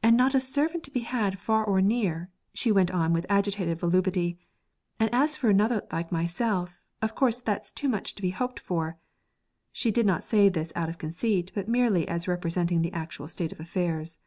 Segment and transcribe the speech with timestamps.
[0.00, 3.78] 'And not a servant to be had far or near,' she went on with agitated
[3.78, 4.38] volubility;
[5.00, 8.96] 'and as for another like myself, of course that's too much to be hoped for.'
[9.72, 13.50] She did not say this out of conceit, but merely as representing the actual state
[13.50, 14.20] of affairs.